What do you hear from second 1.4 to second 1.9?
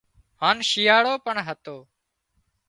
هتو